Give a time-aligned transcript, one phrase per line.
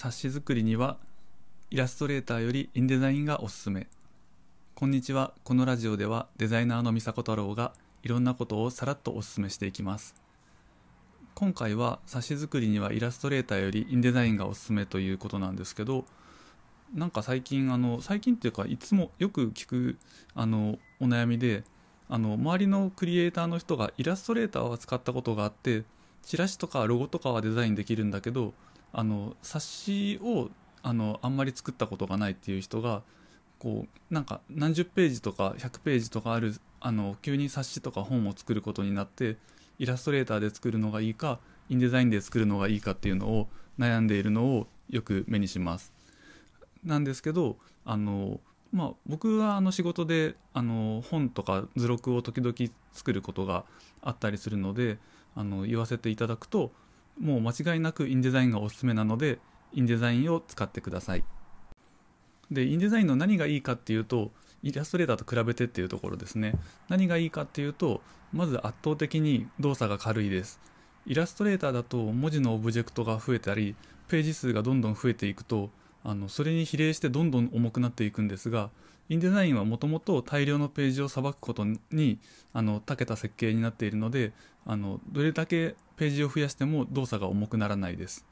[0.00, 0.96] 冊子作りには
[1.70, 3.86] イラストレーターよりインデザインがおすすめ。
[4.74, 5.34] こんにちは。
[5.44, 10.14] このラジオではデザイナーの三迫太郎がいろんなことをさらっとおすすめしていきます。
[11.34, 16.06] 今回は冊子作りにはイラストレーターよりインデザインがおすすめということなんですけど
[16.94, 19.98] なんか最近あの最近っていうかいつもよく聞く
[20.34, 21.62] あのお悩みで
[22.08, 25.82] あの周りのクリエイターの人がイラストレーターを使ったことがあって
[26.22, 28.54] チラシとかロゴとかはデザインできるんだけど
[28.92, 30.50] あの冊子を
[30.82, 33.02] あのあんまり作ったことがないっていう人が
[33.58, 39.36] こうなんか何十ページとか100ページとかあるあの急に冊子とか本を作ることになって
[39.78, 45.92] イラストレーターで作るのがいいかインデザインで作るのがいいかっていうのを悩んでいるのをよく目にします。
[46.84, 48.40] なんですけどあの、
[48.72, 52.54] まあ、僕はあの仕事であの本とか図録を時々
[52.92, 53.64] 作ることが
[54.02, 54.98] あったりするので
[55.36, 56.72] あの言わせていただくと
[57.18, 59.38] もう間違いなくインデザインがおすすめなので
[59.72, 61.24] インデザインを使ってください。
[62.50, 66.54] でインデザインの何がいいかっていうとイラストレーターと比べてっていうところですね。
[66.88, 68.02] 何がいいかっていうと
[68.32, 70.60] まず圧倒的に動作が軽いです。
[71.06, 73.74] イラストレーターだと文字のオブジェクトが増えたり
[74.08, 75.70] ページ数がどんどん増えていくと
[76.02, 78.70] あのそれに比例してどんどん重くなっていくんですが
[79.08, 82.18] インデザインはもともと大量のページをさばくことに
[82.52, 84.32] あの長けた設計になっているので
[84.64, 88.24] あのどれだけページを増やしても動作が重くならないです。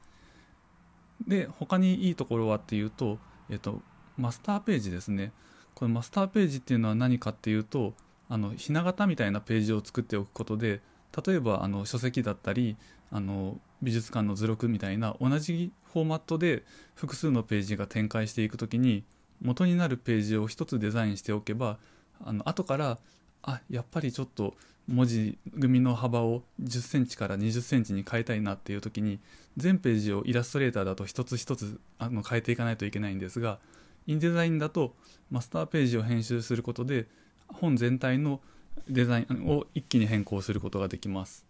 [1.27, 3.19] で他にいいところはっていうと、
[3.51, 3.83] えっと、
[4.17, 5.33] マスターページですね。
[5.75, 7.95] このマスターページっていうのは何かっていうと
[8.29, 10.81] あのひな形みたいなページを作っておくことで
[11.27, 12.77] 例えばあの書籍だったり
[13.11, 19.05] あの美術館の図録みたいな同じフォーマットで複数のページが展開していく時に
[19.41, 21.79] 元になるページを1つデザインしておけば
[22.25, 22.99] あの後から
[23.43, 24.55] あやっぱりちょっと
[24.89, 29.21] 文字組の幅を10センチから20センチに変えたいなっていう時に
[29.57, 33.59] 全ページをイラストレーターだと一つ一つあの変えていかないといけないんですが
[34.07, 34.95] インデザインだと
[35.31, 37.07] マスターページを編集することで
[37.49, 38.41] 本全体の
[38.89, 41.47] デザインを一気に変更することができます。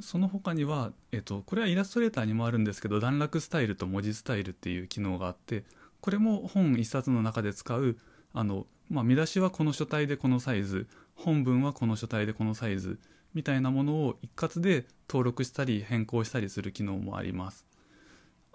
[0.00, 5.64] その他には、えっと、これはイラストレーターにもあるんですけど段落スタイルと文字スタイルっていう機能があって
[6.00, 7.98] これも本一冊の中で使う
[8.32, 12.98] あの、まあ、見出しはこの書体でこのサイズ本文はこの書体でこのサイズ
[13.34, 17.66] みたいなものを一括で登録したり変更したりする機能もあります。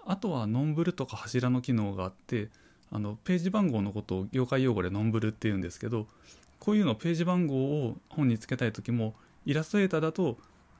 [0.04, 2.48] あとはノンブルとか柱の機能があって
[2.90, 6.06] あのページ番号のことを業界用語でノンブルっていうんですけど
[6.58, 7.54] こういうのページ番号
[7.86, 9.14] を本につけたい時も
[9.46, 10.38] イラストレーターだと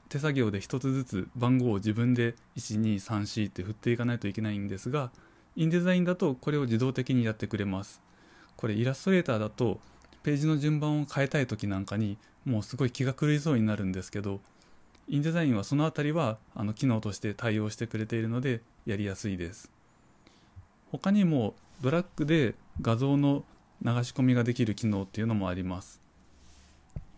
[0.09, 5.11] 手作業で一つずつ番号を自分で1234って振っていかないといけないんですが
[5.57, 8.01] インデザインだとこれを自動的にやってくれます。
[8.57, 9.81] これイラストレーターだと
[10.23, 14.41] ページの順番を変えたい時なんかにもうすごい気が狂いそうになるんですけど
[15.07, 19.78] インデザインはその辺りはあの機能として対応してくれているのでやりやすいです。
[20.91, 23.45] 他にもドラッグで画像の
[23.83, 26.01] 流し込みができる機能っていうのもあります。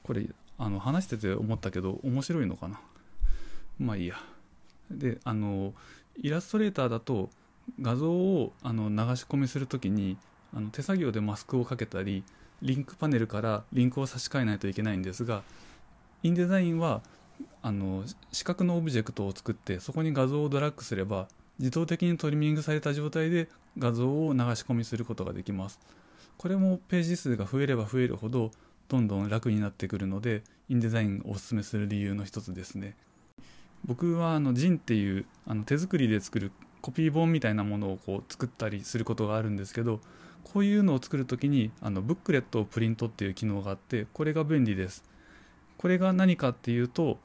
[0.02, 0.26] これ
[0.58, 2.80] あの話してて思ったけど面白いのかな？
[3.78, 4.16] まあいいや。
[4.90, 5.72] であの
[6.20, 7.30] イラストレーターだと
[7.80, 10.16] 画像をあの流し込みする時に
[10.54, 12.24] あの手作業でマスクをかけたり
[12.60, 15.42] リンクパネルからリンクを差し替えないといけないんですが
[16.22, 17.00] インデザインは
[17.62, 21.28] あの四角のオブジェクトを作ってそこに画像をドラッグすれば
[21.60, 23.48] 自動的にトリミングされた状態で
[23.78, 25.78] 画像を流し込みすることができます。
[26.38, 28.50] これもページ数が増えれば増えるほど
[28.88, 32.96] どんどん楽になってくるのでインデザインをおすすめする理由の一つですね。
[33.84, 36.50] 僕はあのジンっていうあの手作りで作る
[36.80, 40.00] コピー本みたいなものをこう作ったりすることがあるんですけど
[40.44, 45.04] こういうのを作る時にあのブックレットをプリントっていう機能があってこれが便利です。
[45.76, 47.18] これが何かっていうと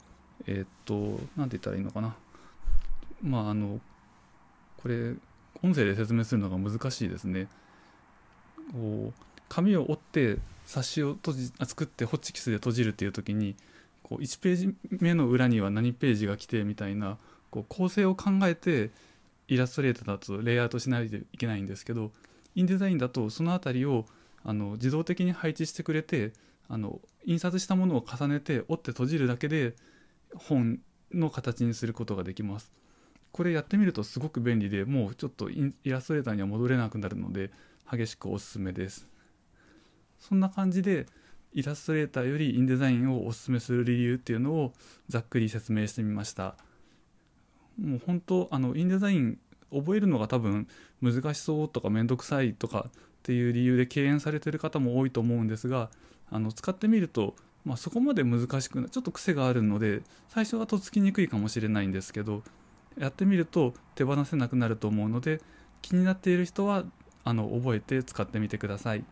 [0.46, 2.16] えー、っと何て言ったらいいのかな。
[3.22, 3.80] まああの
[4.86, 5.14] これ
[5.64, 7.48] 音声で説明するのが難しいですね
[8.72, 13.56] こう紙を折って冊子を閉じ作ってホッチキスで閉じるっていう時に
[14.04, 17.18] こう1ページ目の裏には何ページが来てみたいな
[17.50, 18.90] こう構成を考えて
[19.48, 22.12] イラストレーターだとレイアウトしないといけないんですけど
[22.54, 24.06] インデザインだとその辺りを
[24.44, 26.32] あの自動的に配置してくれて
[26.68, 29.74] あの印刷したものを重ねて折って閉じるだけで
[30.36, 30.78] 本
[31.12, 32.85] の形にすることができます。
[33.36, 37.50] これやってみるとすごく便利でもうちょっとイラストレーターには戻れなくなるので
[37.90, 39.06] 激しくおすすめです。
[40.18, 41.04] そんな感じで
[41.52, 44.72] イラストレーターよりインデザインをおすすめする理由っていうのを
[45.08, 46.56] ざっくり説明してみました。
[47.78, 49.38] もう本当あのインデザイン
[49.70, 50.66] 覚えるのが多分
[51.02, 52.92] 難しそうとか面倒くさいとかっ
[53.22, 55.90] ていう理由で敬遠されてる方も多いと思うんですが
[56.30, 57.34] あの使ってみると、
[57.66, 62.42] まあ、そこまで難しくないちょっと癖があるので最初はとっつきにくいかもしれないんですけど
[62.98, 65.40] やってみると手放せなくなると思うので
[65.82, 66.84] 気になっている人は
[67.24, 69.04] あの覚えて使ってみてください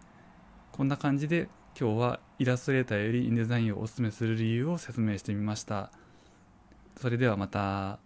[0.73, 1.49] こんな感じで
[1.79, 5.91] 今日はイラストレーターよりインデザインをおすすめする理由を説明してみました
[6.97, 8.04] それではまた。